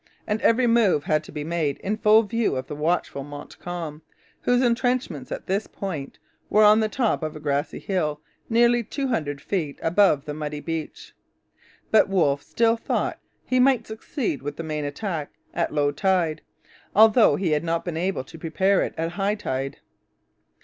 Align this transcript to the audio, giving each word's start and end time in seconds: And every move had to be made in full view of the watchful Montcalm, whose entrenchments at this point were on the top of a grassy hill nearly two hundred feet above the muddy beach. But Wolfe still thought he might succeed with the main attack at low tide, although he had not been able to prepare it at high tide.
And 0.25 0.41
every 0.41 0.65
move 0.65 1.03
had 1.03 1.23
to 1.25 1.31
be 1.31 1.43
made 1.43 1.77
in 1.81 1.95
full 1.95 2.23
view 2.23 2.55
of 2.55 2.65
the 2.65 2.75
watchful 2.75 3.23
Montcalm, 3.23 4.01
whose 4.41 4.63
entrenchments 4.63 5.31
at 5.31 5.45
this 5.45 5.67
point 5.67 6.17
were 6.49 6.63
on 6.63 6.79
the 6.79 6.89
top 6.89 7.21
of 7.21 7.35
a 7.35 7.39
grassy 7.39 7.77
hill 7.77 8.19
nearly 8.49 8.81
two 8.83 9.09
hundred 9.09 9.39
feet 9.39 9.77
above 9.83 10.25
the 10.25 10.33
muddy 10.33 10.59
beach. 10.59 11.13
But 11.91 12.09
Wolfe 12.09 12.41
still 12.41 12.77
thought 12.77 13.19
he 13.45 13.59
might 13.59 13.85
succeed 13.85 14.41
with 14.41 14.55
the 14.57 14.63
main 14.63 14.85
attack 14.85 15.33
at 15.53 15.71
low 15.71 15.91
tide, 15.91 16.41
although 16.95 17.35
he 17.35 17.51
had 17.51 17.63
not 17.63 17.85
been 17.85 17.95
able 17.95 18.23
to 18.23 18.39
prepare 18.39 18.81
it 18.81 18.95
at 18.97 19.11
high 19.11 19.35
tide. 19.35 19.77